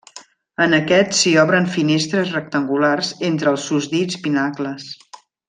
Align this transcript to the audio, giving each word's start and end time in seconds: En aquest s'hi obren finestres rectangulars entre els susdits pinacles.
En 0.63 0.71
aquest 0.77 1.11
s'hi 1.17 1.33
obren 1.41 1.67
finestres 1.75 2.31
rectangulars 2.37 3.13
entre 3.29 3.53
els 3.55 3.67
susdits 3.73 4.19
pinacles. 4.27 4.91